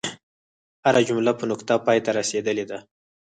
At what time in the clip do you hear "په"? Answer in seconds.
1.39-1.43